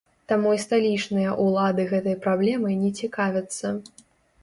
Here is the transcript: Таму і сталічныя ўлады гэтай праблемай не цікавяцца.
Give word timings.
Таму 0.31 0.53
і 0.57 0.61
сталічныя 0.63 1.35
ўлады 1.45 1.87
гэтай 1.93 2.19
праблемай 2.25 2.81
не 2.83 2.91
цікавяцца. 3.01 3.67